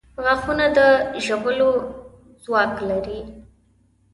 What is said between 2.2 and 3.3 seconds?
ځواک لري.